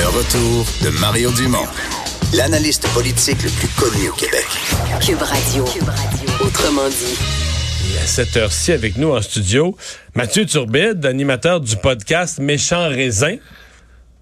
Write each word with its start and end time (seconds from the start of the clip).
Le 0.00 0.06
retour 0.06 0.64
de 0.82 0.98
Mario 0.98 1.30
Dumont, 1.32 1.66
l'analyste 2.32 2.88
politique 2.94 3.42
le 3.42 3.50
plus 3.50 3.68
connu 3.68 4.08
au 4.08 4.12
Québec. 4.14 4.46
Cube 5.04 5.20
Radio. 5.20 5.66
Autrement 6.40 6.88
dit. 6.88 7.18
Et 7.92 7.98
à 7.98 8.06
cette 8.06 8.34
heure-ci, 8.34 8.72
avec 8.72 8.96
nous 8.96 9.10
en 9.10 9.20
studio, 9.20 9.76
Mathieu 10.14 10.46
Turbide, 10.46 11.04
animateur 11.04 11.60
du 11.60 11.76
podcast 11.76 12.38
Méchant 12.38 12.88
Raisin. 12.88 13.36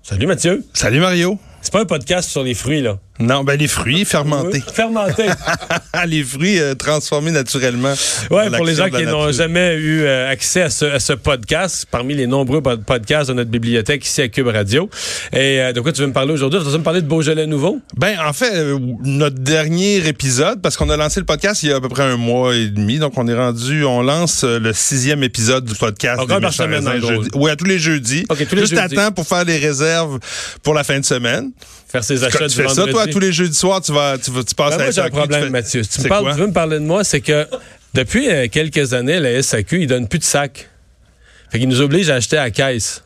Salut 0.02 0.26
Mathieu. 0.26 0.64
Salut 0.74 0.98
Mario. 0.98 1.38
C'est 1.62 1.72
pas 1.72 1.82
un 1.82 1.86
podcast 1.86 2.28
sur 2.28 2.42
les 2.42 2.54
fruits, 2.54 2.82
là. 2.82 2.98
Non, 3.20 3.42
ben 3.44 3.58
les 3.58 3.68
fruits 3.68 4.04
fermentés. 4.04 4.62
Fermentés. 4.72 5.26
les 6.06 6.22
fruits 6.22 6.60
euh, 6.60 6.74
transformés 6.74 7.30
naturellement. 7.32 7.92
Par 8.28 8.50
pour 8.52 8.64
les 8.64 8.74
gens 8.76 8.88
qui 8.90 9.04
n'ont 9.04 9.32
jamais 9.32 9.74
eu 9.76 10.02
euh, 10.02 10.30
accès 10.30 10.62
à 10.62 10.70
ce, 10.70 10.84
à 10.84 11.00
ce 11.00 11.12
podcast, 11.14 11.86
parmi 11.90 12.14
les 12.14 12.26
nombreux 12.26 12.62
pod- 12.62 12.84
podcasts 12.84 13.28
de 13.30 13.34
notre 13.34 13.50
bibliothèque 13.50 14.04
ici 14.06 14.22
à 14.22 14.28
Cube 14.28 14.46
Radio. 14.48 14.88
Et 15.32 15.60
euh, 15.60 15.72
de 15.72 15.80
quoi 15.80 15.92
tu 15.92 16.00
veux 16.00 16.06
me 16.06 16.12
parler 16.12 16.32
aujourd'hui? 16.32 16.60
Tu 16.60 16.66
veux 16.66 16.78
me 16.78 16.82
parler 16.84 17.02
de 17.02 17.06
Beaujolais 17.08 17.46
nouveau? 17.46 17.80
Ben 17.96 18.16
en 18.24 18.32
fait, 18.32 18.52
notre 19.02 19.38
dernier 19.38 19.96
épisode, 20.06 20.60
parce 20.62 20.76
qu'on 20.76 20.90
a 20.90 20.96
lancé 20.96 21.20
le 21.20 21.26
podcast 21.26 21.62
il 21.62 21.70
y 21.70 21.72
a 21.72 21.76
à 21.76 21.80
peu 21.80 21.88
près 21.88 22.04
un 22.04 22.16
mois 22.16 22.54
et 22.54 22.68
demi, 22.68 22.98
donc 22.98 23.14
on 23.16 23.26
est 23.26 23.34
rendu, 23.36 23.84
on 23.84 24.02
lance 24.02 24.44
le 24.44 24.72
sixième 24.72 25.22
épisode 25.24 25.64
du 25.64 25.74
podcast. 25.74 26.20
Encore 26.20 26.40
par 26.40 26.52
semaine. 26.52 26.88
Oui, 27.34 27.50
à 27.50 27.56
tous 27.56 27.64
les 27.64 27.78
jeudis. 27.78 28.24
Ok, 28.28 28.46
tous 28.48 28.54
les 28.54 28.62
Juste 28.62 28.74
jeudis. 28.76 28.96
à 28.98 29.06
temps 29.08 29.12
pour 29.12 29.26
faire 29.26 29.44
les 29.44 29.58
réserves 29.58 30.18
pour 30.62 30.74
la 30.74 30.84
fin 30.84 30.98
de 31.00 31.04
semaine. 31.04 31.50
Faire 31.90 32.04
ses 32.04 32.16
Quand 32.18 32.26
achats 32.26 32.38
tu 32.40 32.56
du 32.56 32.62
fais 32.62 32.68
ça, 32.68 32.86
toi, 32.86 33.06
tous 33.06 33.18
les 33.18 33.32
jeudis 33.32 33.54
soirs, 33.56 33.80
tu 33.80 33.92
vas, 33.92 34.18
tu, 34.18 34.30
vas- 34.30 34.44
tu 34.44 34.54
passes 34.54 34.74
Ben, 34.76 34.80
à 34.80 34.84
moi, 34.84 34.90
j'ai 34.92 35.00
un 35.00 35.08
problème, 35.10 35.44
fais- 35.44 35.50
Mathieu. 35.50 35.82
Si 35.82 35.88
tu, 35.88 35.98
me 35.98 36.02
C'est 36.02 36.08
parles, 36.08 36.24
quoi? 36.24 36.34
tu 36.34 36.40
veux 36.40 36.46
me 36.48 36.52
parler 36.52 36.78
de 36.78 36.84
moi, 36.84 37.02
c'est 37.02 37.20
que 37.22 37.46
depuis 37.94 38.28
euh, 38.28 38.46
quelques 38.50 38.92
années, 38.92 39.18
la 39.20 39.42
SAQ, 39.42 39.82
ils 39.82 39.86
donnent 39.86 40.06
plus 40.08 40.18
de 40.18 40.24
sacs. 40.24 40.68
Fait 41.50 41.58
qu'ils 41.58 41.68
nous 41.68 41.80
obligent 41.80 42.10
à 42.10 42.16
acheter 42.16 42.36
à 42.36 42.42
la 42.44 42.50
caisse. 42.50 43.02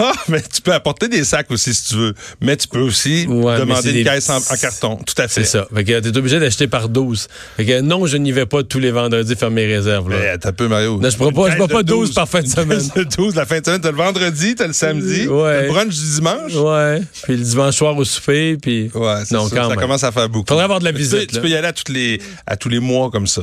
Ah, 0.00 0.12
mais 0.28 0.42
tu 0.42 0.60
peux 0.60 0.72
apporter 0.72 1.08
des 1.08 1.24
sacs 1.24 1.50
aussi 1.50 1.72
si 1.74 1.88
tu 1.90 1.94
veux. 1.96 2.14
Mais 2.40 2.56
tu 2.56 2.68
peux 2.68 2.80
aussi 2.80 3.26
Ouais, 3.28 3.58
demander 3.58 3.88
une 3.90 3.94
des- 3.96 4.04
caisse 4.04 4.28
en, 4.30 4.38
en 4.38 4.56
carton. 4.60 4.96
Tout 4.96 5.14
à 5.18 5.28
fait. 5.28 5.44
C'est 5.44 5.58
ça. 5.58 5.66
Fait 5.74 5.84
que 5.84 6.00
t'es 6.00 6.16
obligé 6.16 6.40
d'acheter 6.40 6.66
par 6.66 6.88
12. 6.88 7.28
Fait 7.56 7.64
que 7.64 7.80
non, 7.80 8.06
je 8.06 8.16
n'y 8.16 8.32
vais 8.32 8.46
pas 8.46 8.62
tous 8.62 8.78
les 8.80 8.90
vendredis 8.90 9.34
faire 9.36 9.50
mes 9.50 9.66
réserves. 9.66 10.10
Là. 10.10 10.16
Mais 10.18 10.38
t'as 10.38 10.52
peu, 10.52 10.68
Mario. 10.68 10.98
Non, 11.00 11.08
je 11.10 11.16
prends 11.16 11.32
pas- 11.32 11.46
je 11.48 11.52
Une 11.52 11.58
prends 11.58 11.66
caisse 11.66 11.76
pas 11.76 11.82
de 11.82 11.88
12 11.88 12.12
par 12.14 12.28
fin 12.28 12.40
de 12.40 12.46
Une 12.46 12.50
semaine. 12.50 12.82
de 12.96 13.02
12 13.04 13.34
la 13.34 13.46
fin 13.46 13.60
de 13.60 13.64
semaine. 13.64 13.80
T'as 13.80 13.90
le 13.90 13.96
vendredi, 13.96 14.54
t'as 14.54 14.66
le 14.66 14.72
samedi, 14.72 15.26
Ouais. 15.28 15.52
t'as 15.52 15.62
le 15.62 15.68
brunch 15.68 15.94
du 15.94 16.10
dimanche. 16.14 16.54
Ouais. 16.54 17.02
Puis 17.22 17.36
le 17.36 17.42
dimanche 17.44 17.76
soir 17.76 17.96
au 17.96 18.04
souper, 18.04 18.56
puis... 18.60 18.90
Ouais, 18.94 19.14
Non, 19.30 19.48
ça. 19.48 19.56
quand 19.56 19.62
ça 19.64 19.68
même. 19.68 19.78
commence 19.78 20.04
à 20.04 20.12
faire 20.12 20.28
beaucoup. 20.28 20.46
Faudrait 20.48 20.64
avoir 20.64 20.80
de 20.80 20.84
la 20.84 20.92
Tu 20.92 20.98
visite, 20.98 21.18
peux- 21.30 21.34
Tu 21.36 21.40
peux 21.40 21.48
y 21.48 21.54
aller 21.56 21.68
à, 21.68 21.72
toutes 21.72 21.88
les, 21.90 22.20
à 22.46 22.56
tous 22.56 22.68
les 22.68 22.80
mois 22.80 23.10
comme 23.10 23.26
ça. 23.26 23.42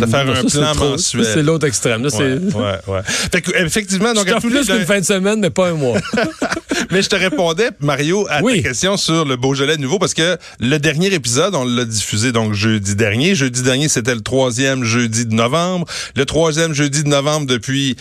T'as 0.00 0.06
faire 0.06 0.20
un 0.28 0.44
plan 0.44 0.74
mensuel. 0.90 1.24
C'est 1.24 1.42
l'autre 1.42 1.66
extrême. 1.66 2.02
Là. 2.02 2.08
Ouais, 2.16 2.38
ouais, 2.54 2.78
ouais. 2.94 3.00
Fait 3.04 3.40
que, 3.40 3.50
effectivement, 3.64 4.12
donc 4.14 4.28
Je 4.28 4.34
à 4.34 4.40
tous 4.40 4.48
les 4.48 4.60
plus 4.60 4.66
qu'une 4.68 4.86
fin 4.86 5.00
de 5.00 5.04
semaine, 5.04 5.40
mais 5.42 5.50
pas 5.50 5.68
un 5.68 5.74
mois. 5.74 5.98
Mais 6.90 7.02
je 7.02 7.08
te 7.08 7.16
répondais, 7.16 7.68
Mario, 7.80 8.26
à 8.30 8.42
Oui. 8.42 8.62
ta 8.62 8.68
question 8.70 8.96
sur 8.96 9.24
le 9.24 9.36
Beaujolais 9.36 9.76
nouveau, 9.76 9.98
parce 9.98 10.14
que 10.14 10.36
le 10.58 10.78
dernier 10.78 11.12
épisode, 11.12 11.54
on 11.54 11.64
l'a 11.64 11.84
diffusé 11.84 12.32
donc 12.32 12.54
jeudi 12.54 12.96
dernier. 12.96 13.34
Jeudi 13.34 13.62
dernier, 13.62 13.88
c'était 13.88 14.14
le 14.14 14.20
troisième 14.20 14.82
jeudi 14.84 15.26
de 15.26 15.34
novembre. 15.34 15.86
Le 16.16 16.24
troisième 16.24 16.72
jeudi 16.74 17.02
de 17.04 17.08
novembre 17.08 17.46
depuis 17.46 17.96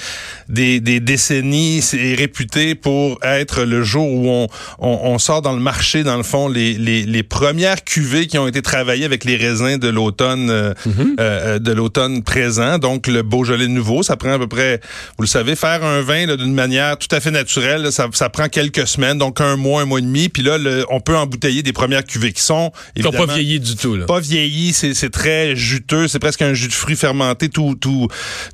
des, 0.49 0.79
des 0.79 0.99
décennies, 0.99 1.81
c'est 1.81 2.15
réputé 2.15 2.75
pour 2.75 3.19
être 3.23 3.63
le 3.63 3.83
jour 3.83 4.07
où 4.09 4.29
on, 4.29 4.47
on, 4.79 4.99
on 5.03 5.19
sort 5.19 5.41
dans 5.41 5.53
le 5.53 5.59
marché, 5.61 6.03
dans 6.03 6.17
le 6.17 6.23
fond, 6.23 6.47
les, 6.47 6.73
les, 6.73 7.03
les 7.03 7.23
premières 7.23 7.83
cuvées 7.83 8.27
qui 8.27 8.37
ont 8.37 8.47
été 8.47 8.61
travaillées 8.61 9.05
avec 9.05 9.25
les 9.25 9.35
raisins 9.35 9.77
de 9.77 9.87
l'automne 9.89 10.49
euh, 10.49 10.73
euh, 11.19 11.59
de 11.59 11.71
l'automne 11.71 12.23
présent. 12.23 12.77
Donc, 12.79 13.07
le 13.07 13.21
Beaujolais 13.21 13.67
nouveau, 13.67 14.01
ça 14.03 14.15
prend 14.17 14.31
à 14.33 14.39
peu 14.39 14.47
près, 14.47 14.79
vous 15.17 15.23
le 15.23 15.27
savez, 15.29 15.55
faire 15.55 15.83
un 15.83 16.01
vin 16.01 16.35
d'une 16.35 16.53
manière 16.53 16.97
tout 16.97 17.13
à 17.15 17.19
fait 17.19 17.30
naturelle, 17.31 17.81
là, 17.83 17.91
ça, 17.91 18.07
ça 18.13 18.29
prend 18.29 18.47
quelques 18.49 18.87
semaines, 18.87 19.17
donc 19.17 19.41
un 19.41 19.55
mois, 19.55 19.81
un 19.81 19.85
mois 19.85 19.99
et 19.99 20.03
demi. 20.03 20.29
Puis 20.29 20.43
là, 20.43 20.57
le- 20.57 20.85
on 20.89 20.99
peut 20.99 21.15
embouteiller 21.17 21.63
des 21.63 21.73
premières 21.73 22.03
cuvées 22.03 22.33
qui 22.33 22.41
sont 22.43 22.71
Ils 22.95 23.03
n'ont 23.03 23.11
pas 23.11 23.17
évidemment 23.19 23.33
vieilli 23.39 23.59
du 23.59 23.75
tout. 23.75 23.95
Là. 23.95 24.05
pas 24.05 24.19
vieilli, 24.19 24.73
c'est 24.73 24.93
c'est 24.93 25.09
très 25.09 25.55
juteux, 25.55 26.07
c'est 26.07 26.19
presque 26.19 26.41
un 26.41 26.53
jus 26.53 26.67
de 26.67 26.73
fruits 26.73 26.95
fermenté 26.95 27.49
tout 27.49 27.75
tout 27.79 28.07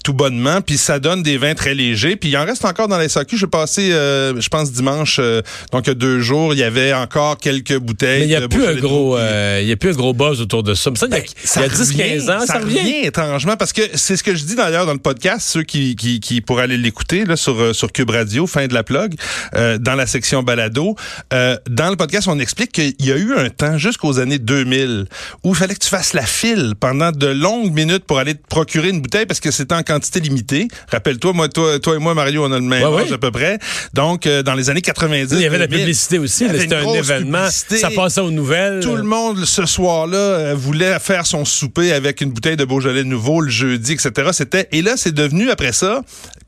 tout 0.03 0.13
bonnement, 0.13 0.61
puis 0.61 0.77
ça 0.77 0.99
donne 0.99 1.23
des 1.23 1.37
vins 1.37 1.55
très 1.55 1.73
légers. 1.73 2.15
Puis 2.15 2.29
il 2.29 2.37
en 2.37 2.45
reste 2.45 2.63
encore 2.65 2.87
dans 2.87 2.97
les 2.99 3.09
SAQ. 3.09 3.37
J'ai 3.37 3.47
passé, 3.47 3.91
euh, 3.91 4.39
je 4.39 4.47
pense 4.49 4.71
dimanche, 4.71 5.17
euh, 5.19 5.41
donc 5.71 5.85
il 5.87 5.89
y 5.89 5.91
a 5.91 5.95
deux 5.95 6.19
jours, 6.21 6.53
il 6.53 6.59
y 6.59 6.63
avait 6.63 6.93
encore 6.93 7.37
quelques 7.37 7.77
bouteilles. 7.77 8.19
Mais 8.19 8.25
il 8.25 8.29
n'y 8.29 8.35
a 8.35 8.47
plus 8.47 8.65
un 8.65 8.75
gros, 8.75 9.15
qui- 9.15 9.21
euh, 9.21 9.59
il 9.61 9.67
y 9.67 9.71
a 9.71 9.75
plus 9.77 9.89
un 9.89 9.93
gros 9.93 10.13
buzz 10.13 10.39
autour 10.41 10.63
de 10.63 10.73
ça. 10.73 10.91
Mais 10.91 10.97
ça, 10.97 11.07
il 11.07 11.13
y 11.13 11.15
a, 11.15 11.19
il 11.19 11.61
y 11.61 11.65
a 11.65 11.67
10-15 11.69 12.29
ans, 12.29 12.45
ça, 12.45 12.59
revient. 12.59 13.05
étrangement 13.05 13.55
parce 13.57 13.73
que 13.73 13.81
c'est 13.95 14.15
ce 14.17 14.23
que 14.23 14.35
je 14.35 14.43
dis 14.43 14.55
d'ailleurs 14.55 14.85
dans 14.85 14.93
le 14.93 14.99
podcast, 14.99 15.47
ceux 15.49 15.63
qui, 15.63 15.95
qui, 15.95 16.19
qui 16.19 16.41
pourraient 16.41 16.63
aller 16.63 16.77
l'écouter 16.77 17.25
là 17.25 17.35
sur 17.35 17.59
euh, 17.59 17.73
sur 17.73 17.91
Cube 17.91 18.09
Radio, 18.09 18.47
fin 18.47 18.66
de 18.67 18.73
la 18.73 18.83
plug, 18.83 19.15
euh, 19.55 19.77
dans 19.77 19.95
la 19.95 20.05
section 20.07 20.43
balado. 20.43 20.95
Euh, 21.33 21.57
dans 21.69 21.89
le 21.89 21.95
podcast, 21.95 22.27
on 22.27 22.39
explique 22.39 22.71
qu'il 22.71 22.93
y 22.99 23.11
a 23.11 23.15
eu 23.17 23.33
un 23.35 23.49
temps 23.49 23.77
jusqu'aux 23.77 24.19
années 24.19 24.39
2000 24.39 25.05
où 25.43 25.49
il 25.49 25.55
fallait 25.55 25.73
que 25.73 25.79
tu 25.79 25.89
fasses 25.89 26.13
la 26.13 26.25
file 26.25 26.73
pendant 26.79 27.11
de 27.11 27.27
longues 27.27 27.71
minutes 27.73 28.05
pour 28.05 28.19
aller 28.19 28.35
te 28.35 28.45
procurer 28.47 28.89
une 28.89 29.01
bouteille 29.01 29.25
parce 29.25 29.39
que 29.39 29.51
c'était 29.51 29.75
en 29.75 29.83
quantité 29.83 30.19
limitée. 30.19 30.67
Rappelle-toi, 30.91 31.33
moi, 31.33 31.49
toi, 31.49 31.79
toi 31.79 31.95
et 31.95 31.99
moi, 31.99 32.13
Mario, 32.13 32.45
on 32.45 32.51
a 32.51 32.57
le 32.59 32.61
même 32.65 32.83
Ouais, 32.87 33.03
âge 33.03 33.11
à 33.11 33.17
peu 33.17 33.31
près. 33.31 33.59
Donc, 33.93 34.25
euh, 34.27 34.43
dans 34.43 34.53
les 34.53 34.69
années 34.69 34.81
90, 34.81 35.35
Il 35.35 35.41
y 35.41 35.45
avait 35.45 35.57
la 35.57 35.67
2000, 35.67 35.79
publicité 35.85 36.19
aussi. 36.19 36.47
C'était 36.47 36.75
un 36.75 36.93
événement. 36.93 37.39
publicité. 37.39 37.77
Ça 37.77 37.89
passait 37.91 38.21
aux 38.21 38.31
nouvelles. 38.31 38.79
Tout 38.81 38.95
le 38.95 39.03
monde, 39.03 39.43
ce 39.45 39.65
soir-là, 39.65 40.17
euh, 40.17 40.55
voulait 40.55 40.97
faire 40.99 41.25
son 41.25 41.45
souper 41.45 41.91
avec 41.91 42.21
une 42.21 42.31
bouteille 42.31 42.57
de 42.57 42.65
Beaujolais 42.65 43.03
nouveau 43.03 43.41
le 43.41 43.49
jeudi, 43.49 43.93
etc. 43.93 44.29
C'était 44.31 44.67
Et 44.71 44.81
là, 44.81 44.93
c'est 44.97 45.13
devenu, 45.13 45.49
après 45.49 45.71
ça, 45.73 46.01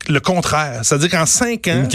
le 0.08 0.20
contraire. 0.20 0.80
C'est-à-dire 0.82 1.10
qu'en 1.10 1.26
cinq 1.26 1.68
ans, 1.68 1.82
Une 1.82 1.88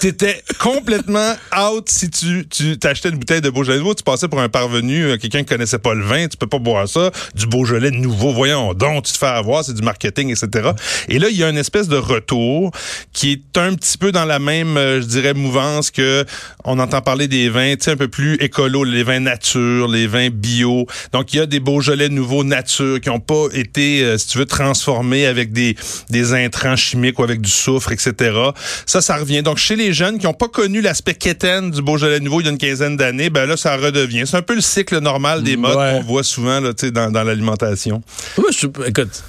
t'étais 0.00 0.42
complètement 0.58 1.34
out 1.56 1.88
si 1.88 2.10
tu, 2.10 2.46
tu 2.48 2.78
t'achetais 2.78 3.10
une 3.10 3.16
bouteille 3.16 3.40
de 3.40 3.50
Beaujolais 3.50 3.78
nouveau. 3.78 3.94
Tu 3.94 4.02
passais 4.02 4.28
pour 4.28 4.40
un 4.40 4.48
parvenu, 4.48 5.04
euh, 5.04 5.16
quelqu'un 5.16 5.40
qui 5.40 5.46
connaissait 5.46 5.78
pas 5.78 5.94
le 5.94 6.04
vin. 6.04 6.28
Tu 6.28 6.36
peux 6.36 6.46
pas 6.46 6.58
boire 6.58 6.88
ça. 6.88 7.10
Du 7.34 7.46
Beaujolais 7.46 7.90
nouveau, 7.90 8.32
voyons 8.32 8.74
donc, 8.74 9.04
tu 9.04 9.12
te 9.12 9.18
fais 9.18 9.26
avoir, 9.26 9.64
c'est 9.64 9.74
du 9.74 9.82
marketing, 9.82 10.30
etc. 10.30 10.70
Et 11.08 11.18
là, 11.18 11.28
il 11.30 11.36
y 11.36 11.44
a 11.44 11.48
une 11.48 11.56
espèce 11.56 11.88
de 11.88 11.96
retour 11.96 12.70
qui 13.12 13.32
est 13.32 13.58
un 13.58 13.74
petit 13.74 13.98
peu 13.98 14.12
dans 14.12 14.24
la 14.24 14.38
même, 14.38 14.76
euh, 14.76 15.00
je 15.00 15.06
dirais, 15.06 15.34
mouvance 15.34 15.90
que 15.90 16.24
on 16.64 16.78
entend 16.78 17.00
parler 17.00 17.28
des 17.28 17.48
vins, 17.48 17.74
tu 17.74 17.84
sais, 17.84 17.90
un 17.92 17.96
peu 17.96 18.08
plus 18.08 18.34
écolo, 18.36 18.84
les 18.84 19.02
vins 19.02 19.20
nature, 19.20 19.88
les 19.88 20.06
vins 20.06 20.28
bio. 20.30 20.86
Donc, 21.12 21.32
il 21.32 21.38
y 21.38 21.40
a 21.40 21.46
des 21.46 21.60
Beaujolais 21.60 22.08
nouveaux 22.08 22.44
nature 22.44 23.00
qui 23.00 23.10
ont 23.10 23.20
pas 23.20 23.46
été, 23.52 24.02
euh, 24.02 24.18
si 24.18 24.28
tu 24.28 24.38
veux, 24.38 24.46
transformés 24.46 25.26
avec 25.26 25.52
des, 25.52 25.76
des 26.10 26.34
intrants 26.34 26.76
chimiques 26.76 27.18
ou 27.18 27.24
avec 27.24 27.40
du 27.40 27.50
soufre, 27.50 27.92
etc. 27.92 28.32
Ça 28.86 29.00
revient. 29.18 29.42
Donc, 29.42 29.58
chez 29.58 29.76
les 29.76 29.92
jeunes 29.92 30.18
qui 30.18 30.26
n'ont 30.26 30.32
pas 30.34 30.48
connu 30.48 30.80
l'aspect 30.80 31.14
quétaine 31.14 31.70
du 31.70 31.82
Beaujolais 31.82 32.20
nouveau 32.20 32.40
il 32.40 32.44
y 32.44 32.48
a 32.48 32.52
une 32.52 32.58
quinzaine 32.58 32.96
d'années, 32.96 33.30
ben 33.30 33.46
là, 33.46 33.56
ça 33.56 33.76
redevient. 33.76 34.24
C'est 34.26 34.36
un 34.36 34.42
peu 34.42 34.54
le 34.54 34.60
cycle 34.60 34.98
normal 35.00 35.42
des 35.42 35.56
modes 35.56 35.76
Ouais. 35.76 35.92
qu'on 35.92 36.02
voit 36.06 36.22
souvent 36.22 36.60
là, 36.60 36.72
dans, 36.92 37.10
dans 37.10 37.22
l'alimentation. 37.24 38.02
Écoute, 38.86 39.22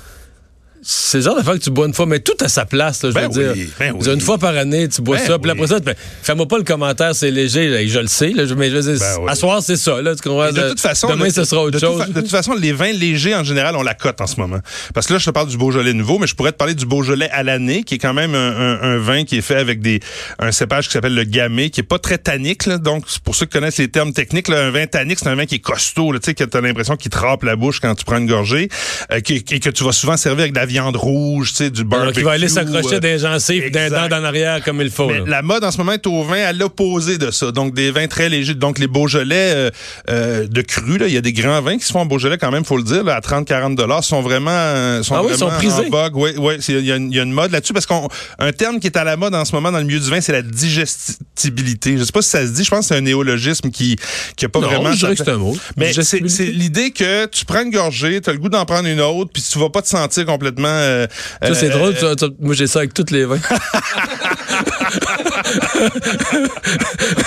c'est 0.92 1.20
le 1.20 1.24
genre 1.24 1.36
d'affaire 1.36 1.54
que 1.54 1.60
tu 1.60 1.70
bois 1.70 1.86
une 1.86 1.94
fois, 1.94 2.08
mais 2.08 2.20
tout 2.20 2.34
à 2.42 2.48
sa 2.48 2.66
place, 2.66 3.04
là, 3.04 3.10
je 3.10 3.14
Ben 3.16 3.30
veux 3.30 3.52
oui, 3.52 3.56
dire. 3.66 3.68
ben 3.78 3.94
dire, 3.94 4.08
oui. 4.08 4.14
Une 4.16 4.22
fois 4.22 4.40
par 4.40 4.56
année, 4.58 4.88
tu 4.90 5.04
bois 5.04 5.18
Ben 5.18 5.28
ça, 5.28 5.38
puis 5.38 5.52
oui. 5.52 5.58
après 5.64 5.68
ça, 5.68 5.94
fais-moi 6.24 6.48
pas 6.48 6.58
le 6.58 6.64
commentaire, 6.64 7.14
c'est 7.14 7.30
léger, 7.30 7.68
là, 7.68 7.86
je 7.86 8.00
le 8.00 8.08
sais, 8.08 8.30
là, 8.30 8.44
mais 8.58 8.72
je 8.72 8.76
veux 8.78 8.94
dire, 8.96 9.00
Ben 9.00 9.28
à 9.28 9.36
soir, 9.36 9.62
c'est 9.62 9.76
ça, 9.78 10.02
là, 10.02 10.16
tu 10.16 10.28
comprends? 10.28 10.52
De 10.52 10.70
toute 10.70 10.80
façon, 10.80 11.08
Demain, 11.10 11.30
ce 11.30 11.44
sera 11.44 11.62
autre 11.62 11.76
de 11.76 11.80
chose. 11.80 12.04
toute 12.06 12.14
de 12.16 12.22
toute 12.22 12.32
façon, 12.32 12.54
les 12.56 12.72
vins 12.74 12.92
légers, 12.92 13.36
en 13.36 13.44
général, 13.44 13.76
on 13.76 13.84
la 13.84 13.94
cote 13.94 14.20
en 14.20 14.26
ce 14.26 14.38
moment. 14.40 14.58
Parce 14.96 15.06
que 15.06 15.14
là, 15.14 15.20
je 15.20 15.26
te 15.26 15.30
parle 15.32 15.48
du 15.48 15.58
Beaujolais 15.58 15.94
nouveau, 15.94 16.18
mais 16.18 16.26
je 16.26 16.34
pourrais 16.34 16.54
te 16.54 16.58
parler 16.58 16.74
du 16.74 16.88
Beaujolais 16.88 17.30
à 17.30 17.44
l'année, 17.44 17.84
qui 17.84 17.96
est 17.96 18.00
quand 18.00 18.16
même 18.16 18.34
un, 18.34 18.50
un- 18.58 18.82
un 18.82 18.98
vin 18.98 19.26
qui 19.26 19.38
est 19.38 19.42
fait 19.42 19.58
avec 19.58 19.82
des 19.82 20.00
un 20.40 20.52
cépage 20.52 20.88
qui 20.88 20.94
s'appelle 20.94 21.14
le 21.14 21.24
gamay, 21.24 21.70
qui 21.70 21.82
est 21.82 21.84
pas 21.84 22.00
très 22.00 22.18
tannique. 22.18 22.66
Là. 22.66 22.80
Donc, 22.80 23.06
pour 23.24 23.36
ceux 23.36 23.46
qui 23.46 23.52
connaissent 23.54 23.78
les 23.78 23.90
termes 23.90 24.12
techniques, 24.14 24.48
là, 24.48 24.66
un 24.66 24.72
vin 24.72 24.88
tannique, 24.88 25.20
c'est 25.20 25.30
un 25.30 25.36
vin 25.36 25.46
qui 25.46 25.56
est 25.56 25.60
costaud, 25.60 26.12
là, 26.14 26.18
tu 26.20 26.26
sais, 26.26 26.34
que 26.34 26.44
tu 26.46 26.58
as 26.58 26.62
l'impression 26.62 26.96
qu'il 26.96 27.12
te 27.12 27.18
râpe 27.20 27.44
la 27.44 27.56
bouche 27.56 27.80
quand 27.80 27.94
tu 27.94 28.06
prends 28.06 28.18
une 28.18 28.28
gorgée, 28.28 28.70
euh, 29.12 29.20
qui- 29.20 29.44
et 29.52 29.60
que 29.60 29.70
tu 29.70 29.84
vas 29.84 29.92
souvent 29.92 30.18
servir 30.18 30.42
avec 30.42 30.54
de 30.54 30.60
la 30.60 30.66
viande 30.66 30.79
rouge, 30.96 31.50
tu 31.52 31.56
sais, 31.56 31.70
du 31.70 31.84
barbecue. 31.84 32.02
Alors 32.02 32.14
qu'il 32.14 32.24
va 32.24 32.32
aller 32.32 32.48
s'accrocher 32.48 32.96
euh, 32.96 33.00
des 33.00 33.20
gencives, 33.20 33.72
d'un 33.72 33.90
dent 33.90 34.16
en 34.18 34.24
arrière 34.24 34.64
comme 34.64 34.82
il 34.82 34.90
faut. 34.90 35.08
mais 35.08 35.22
la 35.28 35.42
mode 35.42 35.64
en 35.64 35.72
ce 35.72 35.78
moment 35.78 35.92
est 35.94 36.08
au 36.08 36.24
vin 36.24 36.42
à 36.44 36.54
l'opposé 36.54 37.18
de 37.18 37.32
ça. 37.32 37.52
Donc 37.52 37.74
des 37.74 37.92
vins 37.92 38.08
très 38.08 38.30
légers. 38.30 38.54
Donc 38.56 38.80
les 38.80 38.88
Beaujolais 38.88 39.54
euh, 39.56 39.70
euh, 40.10 40.48
de 40.48 40.62
cru, 40.62 40.98
là, 40.98 41.08
il 41.08 41.14
y 41.14 41.18
a 41.18 41.22
des 41.22 41.34
grands 41.34 41.62
vins 41.62 41.78
qui 41.78 41.86
se 41.86 41.92
font 41.92 42.00
en 42.02 42.06
Beaujolais 42.06 42.38
quand 42.38 42.52
même, 42.52 42.66
faut 42.66 42.78
le 42.78 42.84
dire, 42.84 43.04
là, 43.04 43.16
à 43.16 43.20
30-40 43.20 43.76
dollars, 43.76 44.04
sont 44.04 44.22
vraiment, 44.22 45.04
sont 45.04 45.16
Ah 45.16 45.22
oui, 45.24 45.34
vraiment 45.34 45.50
sont 45.52 45.58
prisés. 45.58 45.88
en 45.88 45.90
vogue. 45.90 46.16
Oui, 46.16 46.32
oui, 46.38 46.56
il 46.68 46.86
y, 46.86 46.92
a 46.92 46.96
une- 46.96 47.12
il 47.12 47.16
y 47.16 47.20
a 47.20 47.24
une 47.24 47.32
mode 47.34 47.52
là-dessus 47.52 47.74
parce 47.74 47.86
qu'on 47.86 48.08
un 48.40 48.52
terme 48.52 48.80
qui 48.80 48.88
est 48.88 48.98
à 48.98 49.04
la 49.04 49.18
mode 49.18 49.36
en 49.36 49.46
ce 49.46 49.54
moment 49.54 49.72
dans 49.72 49.80
le 49.80 49.84
milieu 49.86 50.00
du 50.00 50.10
vin, 50.10 50.22
c'est 50.22 50.32
la 50.32 50.42
digestibilité. 50.42 51.98
Je 51.98 52.04
sais 52.04 52.12
pas 52.12 52.22
si 52.22 52.30
ça 52.30 52.46
se 52.46 52.52
dit. 52.52 52.64
Je 52.64 52.70
pense 52.70 52.82
que 52.82 52.86
c'est 52.88 52.96
un 52.98 53.02
néologisme 53.02 53.70
qui 53.72 53.96
qui 54.36 54.46
a 54.46 54.50
pas 54.50 54.60
Non, 54.60 54.68
vraiment. 54.68 54.92
je 54.92 54.98
dirais 54.98 55.16
que 55.16 55.24
c'est 55.24 55.32
un 55.32 55.38
mot. 55.38 55.58
Mais 55.78 55.94
c'est 55.94 56.20
l'idée 56.46 56.92
que 56.92 57.26
tu 57.28 57.46
prends 57.46 57.64
une 57.64 57.72
gorgée, 57.72 58.22
tu 58.22 58.30
as 58.30 58.34
le 58.34 58.40
goût 58.40 58.50
d'en 58.50 58.66
prendre 58.66 58.88
une 58.88 59.02
autre, 59.02 59.32
puis 59.34 59.42
tu 59.42 59.58
vas 59.60 59.70
pas 59.70 59.82
te 59.82 59.88
sentir 59.88 60.26
complètement 60.26 60.59
complètement... 60.60 60.68
euh, 60.70 61.08
Ça, 61.42 61.56
c'est 61.56 61.72
euh, 61.72 61.78
drôle. 61.78 61.96
tu- 61.96 62.16
tu- 62.16 62.34
moi, 62.40 62.54
j'ai 62.56 62.68
ça 62.68 62.80
avec 62.80 62.94
toutes 62.94 63.12
les 63.12 63.26
vins. 63.26 63.40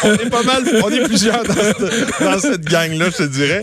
on 0.05 0.13
est 0.15 0.31
pas 0.31 0.43
mal, 0.43 0.63
on 0.85 0.91
est 0.91 1.05
plusieurs 1.05 1.43
dans, 1.45 1.55
cette- 1.55 2.21
dans 2.21 2.39
cette 2.39 2.65
gang-là, 2.65 3.07
je 3.11 3.17
te 3.19 3.23
dirais. 3.29 3.63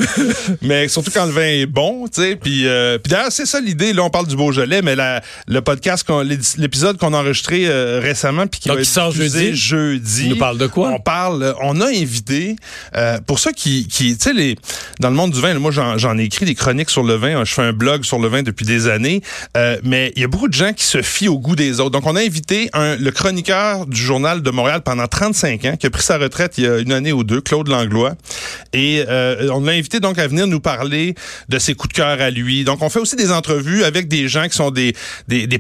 Mais 0.62 0.88
surtout 0.88 1.12
quand 1.14 1.26
le 1.26 1.32
vin 1.32 1.42
est 1.42 1.66
bon, 1.66 2.08
tu 2.08 2.22
sais. 2.22 2.36
Puis, 2.36 2.68
euh, 2.68 2.98
puis 2.98 3.12
d'ailleurs, 3.12 3.32
c'est 3.32 3.46
ça 3.46 3.60
l'idée. 3.60 3.94
Là, 3.94 4.04
on 4.04 4.10
parle 4.10 4.28
du 4.28 4.36
Beaujolais, 4.36 4.82
mais 4.82 4.96
la, 4.96 5.22
le 5.48 5.62
podcast, 5.62 6.06
qu'on- 6.06 6.22
l'épisode 6.58 6.98
qu'on 6.98 7.14
a 7.14 7.18
enregistré 7.18 7.66
euh, 7.68 8.00
récemment, 8.02 8.48
puis 8.48 8.60
qui 8.62 8.70
Donc, 8.70 8.80
va 8.80 8.84
sort 8.84 9.12
diffusé 9.12 9.54
jeudi. 9.54 9.58
jeudi. 9.58 10.24
Il 10.26 10.30
nous 10.30 10.38
parle 10.38 10.58
de 10.58 10.68
quoi? 10.68 10.90
On 10.90 11.00
parle, 11.00 11.54
on 11.62 11.80
a 11.82 11.88
invité, 11.88 12.56
euh, 12.96 13.20
pour 13.26 13.40
ceux 13.40 13.52
qui, 13.52 13.88
qui 13.88 14.18
tu 14.18 14.24
sais, 14.24 14.34
les, 14.34 14.56
dans 15.00 15.10
le 15.10 15.16
monde 15.16 15.32
du 15.32 15.42
vin, 15.42 15.54
moi, 15.56 15.72
j'en, 15.72 15.98
j'en 15.98 16.18
ai 16.18 16.24
écrit 16.24 16.46
des 16.46 16.56
chroniques 16.56 16.90
sur 16.90 17.04
le 17.04 17.16
vin. 17.16 17.44
Je 17.44 17.54
fais 17.54 17.62
un 17.64 17.74
blog 17.74 18.04
sur 18.04 18.20
le 18.20 18.28
vin 18.28 18.44
depuis 18.44 18.66
des 18.66 18.88
années. 18.88 19.22
Euh, 19.60 19.78
mais 19.84 20.14
il 20.16 20.22
y 20.22 20.26
a 20.26 20.28
beaucoup 20.28 20.48
de 20.48 20.54
gens 20.54 20.74
qui 20.74 20.86
se 20.86 21.02
fient 21.02 21.28
au 21.28 21.38
goût 21.38 21.56
des 21.56 21.80
autres. 21.80 21.92
Donc, 21.92 22.06
on 22.06 22.16
a 22.16 22.22
invité 22.22 22.70
le 22.74 23.10
chroniqueur 23.10 23.86
du 23.86 24.02
Journal 24.02 24.42
de 24.42 24.52
Montréal 24.52 24.82
pendant 24.84 25.08
35 25.08 25.66
ans, 25.66 25.76
qui 25.78 25.86
a 25.86 25.90
pris 25.90 26.04
sa 26.04 26.18
retraite 26.18 26.58
il 26.58 26.64
y 26.64 26.68
a 26.68 26.78
une 26.78 26.92
année 26.92 27.12
ou 27.12 27.24
deux, 27.24 27.42
Claude 27.42 27.68
Langlois. 27.68 28.16
Et 28.74 29.04
euh, 29.08 29.50
on 29.52 29.62
l'a 29.62 29.74
invité 29.74 30.00
donc 30.00 30.18
à 30.18 30.28
venir 30.28 30.48
nous 30.48 30.60
parler 30.60 31.16
de 31.50 31.60
ses 31.60 31.74
coups 31.74 31.94
de 31.94 31.98
cœur 31.98 32.22
à 32.22 32.30
lui. 32.30 32.64
Donc, 32.64 32.82
on 32.82 32.90
fait 32.90 33.00
aussi 33.00 33.16
des 33.16 33.32
entrevues 33.32 33.84
avec 33.84 34.08
des 34.08 34.28
gens 34.28 34.48
qui 34.48 34.56
sont 34.56 34.72
des, 34.72 34.94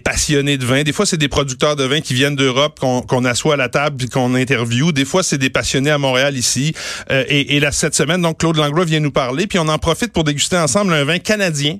passionnés 0.03 0.57
de 0.57 0.65
vin. 0.65 0.83
Des 0.83 0.93
fois, 0.93 1.05
c'est 1.05 1.17
des 1.17 1.27
producteurs 1.27 1.75
de 1.75 1.83
vin 1.83 1.99
qui 1.99 2.13
viennent 2.13 2.35
d'Europe, 2.35 2.79
qu'on 2.79 3.01
qu'on 3.01 3.25
assoit 3.25 3.55
à 3.55 3.57
la 3.57 3.69
table 3.69 3.97
puis 3.97 4.07
qu'on 4.07 4.35
interviewe. 4.35 4.91
Des 4.91 5.05
fois, 5.05 5.23
c'est 5.23 5.37
des 5.37 5.49
passionnés 5.49 5.91
à 5.91 5.97
Montréal 5.97 6.37
ici. 6.37 6.73
Euh, 7.11 7.23
et, 7.27 7.55
et 7.55 7.59
là, 7.59 7.71
cette 7.71 7.95
semaine, 7.95 8.21
donc, 8.21 8.39
Claude 8.39 8.57
Langlois 8.57 8.85
vient 8.85 8.99
nous 8.99 9.11
parler. 9.11 9.47
Puis 9.47 9.59
on 9.59 9.67
en 9.67 9.77
profite 9.77 10.13
pour 10.13 10.23
déguster 10.23 10.57
ensemble 10.57 10.93
un 10.93 11.03
vin 11.03 11.19
canadien. 11.19 11.77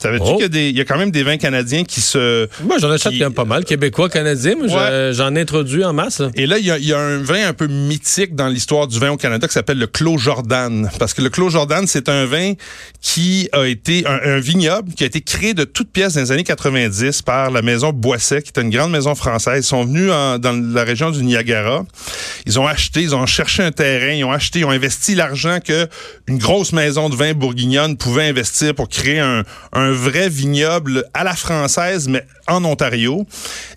Savais-tu 0.00 0.24
Oh. 0.26 0.32
qu'il 0.34 0.42
y, 0.42 0.44
a 0.44 0.48
des- 0.48 0.68
il 0.70 0.76
y 0.76 0.80
a 0.80 0.84
quand 0.84 0.96
même 0.98 1.10
des 1.10 1.22
vins 1.22 1.36
canadiens 1.36 1.84
qui 1.84 2.00
se... 2.00 2.48
Moi, 2.64 2.78
j'en 2.78 2.90
achète 2.90 3.12
quand 3.12 3.18
même 3.18 3.34
pas 3.34 3.44
mal. 3.44 3.64
Québécois, 3.64 4.08
Canadiens, 4.08 4.54
moi, 4.56 4.66
Ouais. 4.66 4.72
je- 4.90 5.12
j'en 5.16 5.34
ai 5.36 5.40
introduit 5.42 5.84
en 5.84 5.92
masse. 5.92 6.20
là. 6.20 6.30
Et 6.34 6.46
là, 6.46 6.58
il 6.58 6.64
y, 6.64 6.86
y 6.86 6.92
a 6.92 6.98
un 6.98 7.18
vin 7.18 7.46
un 7.48 7.52
peu 7.52 7.66
mythique 7.66 8.34
dans 8.34 8.48
l'histoire 8.48 8.86
du 8.88 8.98
vin 8.98 9.10
au 9.10 9.16
Canada 9.16 9.46
qui 9.46 9.52
s'appelle 9.54 9.78
le 9.78 9.86
Clos 9.86 10.18
Jordan. 10.18 10.90
Parce 10.98 11.12
que 11.14 11.22
le 11.22 11.28
Clos 11.30 11.50
Jordan, 11.50 11.86
c'est 11.86 12.08
un 12.08 12.24
vin 12.24 12.54
qui 13.00 13.48
a 13.52 13.64
été 13.66 14.06
un, 14.06 14.20
un 14.36 14.40
vignoble 14.40 14.92
qui 14.94 15.04
a 15.04 15.06
été 15.06 15.20
créé 15.20 15.54
de 15.54 15.64
toutes 15.64 15.90
pièces 15.92 16.14
dans 16.14 16.20
les 16.20 16.32
années 16.32 16.44
90 16.44 17.22
par 17.22 17.50
la 17.50 17.62
maison 17.62 17.92
Boisset, 17.92 18.42
qui 18.42 18.52
est 18.56 18.60
une 18.62 18.70
grande 18.70 18.90
maison 18.92 19.14
française. 19.14 19.64
Ils 19.64 19.68
sont 19.68 19.84
venus 19.84 20.10
en- 20.10 20.38
dans 20.38 20.52
la 20.74 20.84
région 20.84 21.10
du 21.10 21.22
Niagara. 21.22 21.84
Ils 22.46 22.58
ont 22.58 22.66
acheté, 22.66 23.00
ils 23.02 23.14
ont 23.14 23.26
cherché 23.26 23.62
un 23.62 23.72
terrain, 23.72 24.12
ils 24.12 24.24
ont 24.24 24.32
acheté, 24.32 24.60
ils 24.60 24.64
ont 24.64 24.70
investi 24.70 25.14
l'argent 25.14 25.58
que 25.64 25.88
une 26.26 26.38
grosse 26.38 26.72
maison 26.72 27.08
de 27.08 27.16
vin 27.16 27.32
bourguignonne 27.34 27.96
pouvait 27.96 28.28
investir 28.28 28.74
pour 28.74 28.88
créer 28.88 29.20
un, 29.20 29.44
un 29.72 29.89
vrai 29.90 30.28
vignoble 30.28 31.04
à 31.14 31.24
la 31.24 31.34
française, 31.34 32.08
mais 32.08 32.24
en 32.46 32.64
Ontario. 32.64 33.26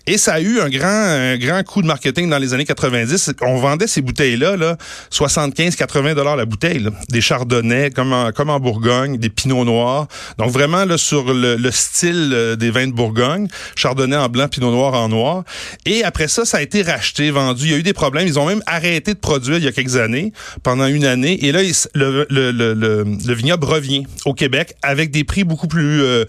Et 0.06 0.18
ça 0.18 0.34
a 0.34 0.40
eu 0.40 0.60
un 0.60 0.68
grand, 0.68 0.86
un 0.86 1.38
grand 1.38 1.62
coup 1.64 1.80
de 1.80 1.86
marketing 1.86 2.28
dans 2.28 2.38
les 2.38 2.52
années 2.52 2.66
90. 2.66 3.32
On 3.40 3.56
vendait 3.56 3.86
ces 3.86 4.02
bouteilles-là, 4.02 4.56
là, 4.56 4.76
75-80 5.10 6.14
dollars 6.14 6.36
la 6.36 6.44
bouteille. 6.44 6.86
Des 7.08 7.20
chardonnays, 7.20 7.90
comme 7.90 8.12
en, 8.12 8.60
Bourgogne, 8.60 9.16
des 9.16 9.30
pinots 9.30 9.64
noirs. 9.64 10.06
Donc 10.38 10.50
vraiment 10.50 10.84
là, 10.84 10.98
sur 10.98 11.32
le, 11.32 11.56
le 11.56 11.70
style 11.70 12.30
euh, 12.32 12.56
des 12.56 12.70
vins 12.70 12.86
de 12.86 12.92
Bourgogne. 12.92 13.48
Chardonnay 13.76 14.16
en 14.16 14.28
blanc, 14.28 14.48
pinot 14.48 14.70
noir 14.70 14.94
en 14.94 15.08
noir. 15.08 15.44
Et 15.86 16.04
après 16.04 16.28
ça, 16.28 16.44
ça 16.44 16.58
a 16.58 16.62
été 16.62 16.82
racheté, 16.82 17.30
vendu. 17.30 17.64
Il 17.64 17.70
y 17.70 17.74
a 17.74 17.78
eu 17.78 17.82
des 17.82 17.92
problèmes. 17.92 18.26
Ils 18.26 18.38
ont 18.38 18.46
même 18.46 18.62
arrêté 18.66 19.14
de 19.14 19.18
produire 19.18 19.56
il 19.58 19.64
y 19.64 19.68
a 19.68 19.72
quelques 19.72 19.96
années, 19.96 20.32
pendant 20.62 20.86
une 20.86 21.04
année. 21.04 21.44
Et 21.46 21.52
là, 21.52 21.60
le, 21.94 22.26
le, 22.28 22.52
le 22.62 23.34
vignoble 23.34 23.64
revient 23.64 24.06
au 24.24 24.34
Québec 24.34 24.74
avec 24.82 25.10
des 25.10 25.24
prix 25.24 25.44
beaucoup 25.44 25.68
plus, 25.68 26.02
euh, 26.02 26.24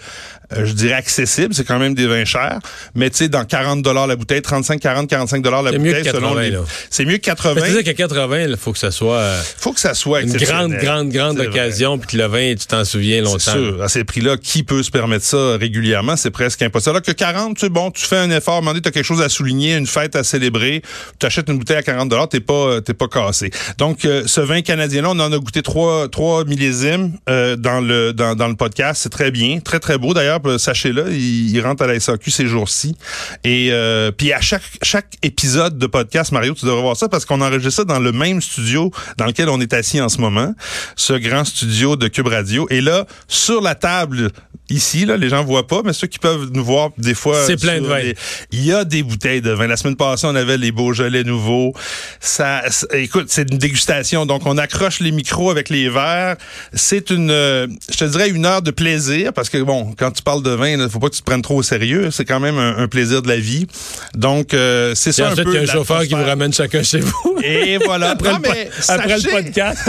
euh, 0.53 0.65
je 0.65 0.73
dirais, 0.73 0.93
accessibles. 0.93 1.53
C'est 1.53 1.63
quand 1.65 1.79
même 1.79 1.93
des 1.95 2.07
vins 2.07 2.25
chers. 2.25 2.59
Mais 2.95 3.09
tu 3.09 3.17
sais, 3.17 3.29
dans 3.29 3.45
40 3.45 3.81
dollars 3.81 4.07
la 4.07 4.15
bouteille, 4.15 4.41
35, 4.41 4.79
40, 4.79 5.09
45 5.09 5.41
dollars 5.41 5.63
la 5.63 5.71
C'est 5.71 5.79
mieux 5.79 5.91
bouteille. 5.91 6.03
que 6.03 6.11
80, 6.11 6.29
selon 6.29 6.39
les- 6.39 6.49
là. 6.51 6.59
C'est 6.89 7.05
mieux 7.05 7.17
que 7.17 7.21
80. 7.25 7.61
Mais 7.61 7.67
tu 7.69 7.73
sais 7.75 7.83
qu'à 7.83 7.93
80, 7.93 8.41
il 8.49 8.57
faut 8.57 8.71
que 8.73 8.79
ça 8.79 8.91
soit 8.91 9.17
euh, 9.17 9.41
faut 9.57 9.73
que 9.73 9.79
ça 9.79 9.93
soit 9.93 10.21
une 10.21 10.33
grande, 10.33 10.73
grande, 10.73 11.09
grande 11.09 11.37
C'est 11.39 11.47
occasion, 11.47 11.97
puis 11.97 12.07
que 12.07 12.17
le 12.17 12.25
vin, 12.27 12.55
tu 12.55 12.65
t'en 12.67 12.85
souviens 12.85 13.21
longtemps. 13.21 13.39
C'est 13.39 13.51
sûr. 13.51 13.81
À 13.81 13.89
ces 13.89 14.03
prix-là, 14.03 14.37
qui 14.37 14.63
peut 14.63 14.83
se 14.83 14.91
permettre 14.91 15.25
ça 15.25 15.57
régulièrement? 15.57 16.15
C'est 16.15 16.31
presque 16.31 16.61
impossible. 16.61 16.91
Alors 16.91 17.01
que 17.01 17.11
40, 17.11 17.57
tu 17.57 17.69
bon, 17.69 17.91
tu 17.91 18.05
fais 18.05 18.17
un 18.17 18.29
effort, 18.31 18.61
tu 18.61 18.67
as 18.87 18.91
quelque 18.91 19.03
chose 19.03 19.21
à 19.21 19.29
souligner, 19.29 19.75
une 19.75 19.87
fête 19.87 20.15
à 20.15 20.23
célébrer, 20.23 20.81
tu 21.19 21.25
achètes 21.25 21.49
une 21.49 21.57
bouteille 21.57 21.77
à 21.77 21.83
40 21.83 22.05
t'es 22.29 22.39
pas, 22.39 22.81
t'es 22.81 22.93
pas 22.93 23.07
cassé. 23.07 23.51
Donc, 23.77 24.05
euh, 24.05 24.23
ce 24.25 24.41
vin 24.41 24.61
canadien-là, 24.61 25.09
on 25.11 25.19
en 25.19 25.31
a 25.31 25.37
goûté 25.37 25.61
trois, 25.61 26.07
trois 26.09 26.43
millésimes 26.45 27.13
euh, 27.29 27.55
dans 27.55 27.81
le 27.81 28.13
dans, 28.13 28.35
dans 28.35 28.47
le 28.47 28.55
podcast. 28.55 29.01
C'est 29.03 29.09
très 29.09 29.31
bien, 29.31 29.59
très, 29.59 29.79
très 29.79 29.97
beau. 29.97 30.13
D'ailleurs, 30.13 30.34
euh, 30.45 30.57
sachez-le, 30.57 31.11
il, 31.13 31.55
il 31.55 31.61
rentre 31.61 31.83
à 31.83 31.87
la 31.87 31.99
SAQ 31.99 32.31
ces 32.31 32.47
jours-ci. 32.47 32.95
Et 33.43 33.69
euh, 33.71 34.11
puis 34.11 34.33
à 34.33 34.41
chaque, 34.41 34.63
chaque 34.81 35.13
épisode 35.23 35.77
de 35.77 35.87
podcast, 35.87 36.31
Mario, 36.31 36.53
tu 36.53 36.65
devrais 36.65 36.81
voir 36.81 36.97
ça 36.97 37.07
parce 37.09 37.25
qu'on 37.25 37.41
enregistre 37.41 37.77
ça 37.77 37.83
dans 37.83 37.99
le 37.99 38.11
même 38.11 38.41
studio 38.41 38.91
dans 39.17 39.25
lequel 39.25 39.49
on 39.49 39.59
est 39.61 39.73
assis 39.73 40.01
en 40.01 40.09
ce 40.09 40.19
moment, 40.19 40.53
ce 40.95 41.13
grand 41.13 41.43
studio 41.45 41.95
de 41.95 42.07
Cube 42.07 42.27
Radio. 42.27 42.67
Et 42.69 42.81
là, 42.81 43.05
sur 43.27 43.61
la 43.61 43.75
table 43.75 44.31
ici, 44.69 45.05
là, 45.05 45.15
les 45.17 45.29
gens 45.29 45.43
voient 45.43 45.67
pas, 45.67 45.81
mais 45.85 45.93
ceux 45.93 46.07
qui 46.07 46.17
peuvent 46.17 46.49
nous 46.51 46.63
voir 46.65 46.89
des 46.97 47.13
fois, 47.13 47.45
C'est 47.45 47.55
plein 47.59 47.79
de 47.81 47.85
vin. 47.85 47.99
les- 47.99 48.15
il 48.51 48.65
y 48.65 48.71
a 48.73 48.83
des 48.83 49.03
bouteilles 49.03 49.41
de 49.41 49.51
vin. 49.51 49.67
La 49.67 49.77
semaine 49.77 49.95
passée, 49.95 50.25
on 50.25 50.35
avait 50.35 50.57
les 50.57 50.71
Beaujolais 50.71 51.23
nouveaux. 51.23 51.73
Ça, 52.19 52.63
ça- 52.71 52.87
écoute, 52.93 53.27
c'est 53.29 53.51
une 53.51 53.57
dégustation. 53.59 54.25
Donc, 54.25 54.45
on 54.45 54.57
accroche 54.57 54.99
les 55.01 55.11
micros 55.11 55.51
avec 55.51 55.69
les 55.69 55.87
verres. 55.89 56.37
C'est 56.73 57.09
une, 57.11 57.29
euh, 57.29 57.67
je 57.91 57.97
te 57.97 58.05
dirais, 58.05 58.29
une 58.29 58.45
heure 58.45 58.61
de 58.63 58.71
plaisir 58.71 59.33
parce 59.33 59.49
que 59.49 59.59
bon, 59.59 59.93
quand 59.97 60.11
tu 60.11 60.23
parles 60.25 60.43
de 60.43 60.49
vin, 60.51 60.67
il 60.67 60.89
faut 60.89 60.99
pas 60.99 61.07
que 61.09 61.15
tu 61.15 61.21
te 61.21 61.25
prennes 61.25 61.41
trop 61.41 61.55
au 61.55 61.63
sérieux. 61.63 62.11
C'est 62.11 62.25
quand 62.25 62.39
même 62.41 62.57
un, 62.57 62.77
un 62.77 62.87
plaisir 62.89 63.21
de 63.21 63.27
la 63.29 63.37
vie. 63.37 63.67
Donc, 64.15 64.53
euh, 64.53 64.93
c'est 64.95 65.11
ça 65.13 65.29
un 65.29 65.35
peu. 65.35 65.43
il 65.47 65.53
y 65.53 65.57
a 65.57 65.61
un 65.61 65.65
chauffeur 65.65 66.01
qui 66.03 66.13
vous 66.13 66.23
ramène 66.23 66.51
chacun 66.53 66.83
chez 66.83 66.99
vous. 66.99 67.37
Et 67.43 67.77
voilà. 67.77 68.09
après, 68.11 68.31
Non, 68.33 68.39
le, 68.43 68.49
sachez- 68.81 69.29
podcast. 69.31 69.79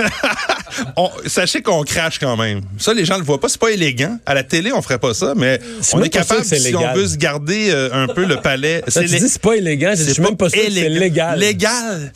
on- 0.97 1.11
sachez 1.27 1.63
qu'on 1.63 1.83
crache 1.83 2.19
quand 2.19 2.37
même. 2.37 2.61
Ça, 2.79 2.93
les 2.95 3.05
gens 3.05 3.17
le 3.19 3.25
voient 3.25 3.41
pas. 3.41 3.49
C'est 3.49 3.61
pas 3.61 3.71
élégant. 3.71 4.19
À 4.27 4.35
la 4.35 4.43
télé, 4.45 4.73
on 4.73 4.83
ferait 4.83 4.99
pas 4.99 5.15
ça, 5.15 5.33
mais 5.37 5.59
on 5.93 6.03
est 6.03 6.09
capable, 6.11 6.45
c'est 6.45 6.59
si 6.59 6.75
on 6.77 6.93
veut 6.95 7.07
se 7.07 7.17
garder 7.17 7.71
euh, 7.71 7.89
un 7.93 8.07
peu 8.09 8.25
le 8.25 8.37
palais. 8.37 8.83
Ça, 8.89 9.01
tu 9.03 9.07
lé- 9.09 9.19
c'est 9.21 9.41
pas 9.41 9.55
élégant. 9.55 9.93
Je 9.97 10.03
suis 10.13 10.23
même 10.23 10.37
pas 10.37 10.49
sûr 10.51 10.61
que 10.63 10.71
c'est 10.71 10.89
légal. 10.89 11.39
Légal. 11.39 12.13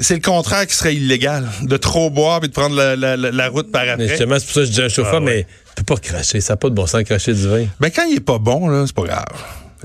C'est 0.00 0.14
le 0.14 0.20
contraire 0.20 0.66
qui 0.66 0.74
serait 0.74 0.94
illégal. 0.96 1.48
De 1.62 1.76
trop 1.76 2.10
boire 2.10 2.40
et 2.42 2.48
de 2.48 2.52
prendre 2.52 2.74
la, 2.76 2.96
la- 2.96 3.16
la- 3.16 3.30
la 3.30 3.48
route 3.48 3.70
par 3.70 3.84
Mais 3.84 3.90
après. 3.90 4.08
justement, 4.08 4.36
c'est 4.38 4.44
pour 4.46 4.54
ça 4.54 4.60
que 4.60 4.66
je 4.66 4.72
dis 4.72 4.82
un 4.82 4.88
chauffeur, 4.88 5.14
Ah 5.16 5.24
ouais. 5.24 5.46
mais 5.46 5.46
pas 5.84 5.96
cracher. 5.96 6.40
Ça 6.40 6.54
n'a 6.54 6.56
pas 6.56 6.68
de 6.70 6.74
bon 6.74 6.86
sens 6.86 7.00
de 7.00 7.06
cracher 7.06 7.32
du 7.34 7.48
vin. 7.48 7.64
Ben, 7.80 7.90
quand 7.94 8.04
il 8.04 8.16
est 8.16 8.20
pas 8.20 8.38
bon, 8.38 8.68
là, 8.68 8.84
c'est 8.86 8.94
pas 8.94 9.04
grave. 9.04 9.24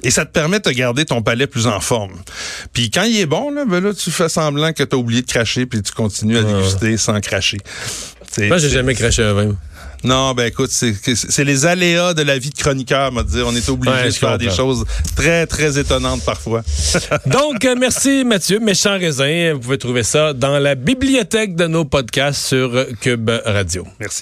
Et 0.01 0.11
ça 0.11 0.25
te 0.25 0.31
permet 0.31 0.59
de 0.59 0.69
garder 0.71 1.03
ton 1.05 1.21
palais 1.21 1.47
plus 1.47 1.67
en 1.67 1.79
forme. 1.81 2.13
Puis 2.71 2.89
quand 2.89 3.03
il 3.03 3.19
est 3.19 3.25
bon, 3.25 3.51
là, 3.51 3.65
ben 3.65 3.83
là, 3.83 3.93
tu 3.93 4.11
fais 4.11 4.29
semblant 4.29 4.71
que 4.71 4.83
tu 4.83 4.95
as 4.95 4.97
oublié 4.99 5.21
de 5.21 5.27
cracher 5.27 5.65
puis 5.65 5.81
tu 5.81 5.91
continues 5.91 6.37
à 6.37 6.43
déguster 6.43 6.95
sans 6.97 7.19
cracher. 7.19 7.57
Moi, 8.37 8.57
j'ai 8.59 8.69
jamais 8.69 8.95
craché 8.95 9.23
un 9.23 9.33
vin. 9.33 9.55
Non, 10.05 10.33
ben 10.33 10.45
écoute, 10.45 10.71
c'est 10.71 11.43
les 11.43 11.65
aléas 11.65 12.13
de 12.13 12.21
la 12.21 12.37
vie 12.37 12.51
de 12.51 12.55
chroniqueur, 12.57 13.11
m'a 13.11 13.23
dire. 13.23 13.45
On 13.45 13.53
est 13.53 13.67
obligé 13.67 13.93
Ouais, 13.93 14.05
de 14.05 14.11
faire 14.11 14.37
des 14.37 14.49
choses 14.49 14.85
très, 15.17 15.45
très 15.45 15.77
étonnantes 15.77 16.23
parfois. 16.23 16.63
Donc, 17.25 17.65
euh, 17.65 17.75
merci 17.77 18.23
Mathieu. 18.23 18.59
Méchant 18.61 18.97
raisin. 18.97 19.51
Vous 19.55 19.59
pouvez 19.59 19.77
trouver 19.77 20.03
ça 20.03 20.31
dans 20.31 20.57
la 20.57 20.75
bibliothèque 20.75 21.55
de 21.55 21.67
nos 21.67 21.83
podcasts 21.83 22.45
sur 22.45 22.71
Cube 23.01 23.29
Radio. 23.43 23.85
Merci. 23.99 24.17